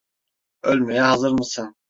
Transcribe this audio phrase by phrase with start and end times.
[0.63, 1.75] Ölmeye hazır mısın?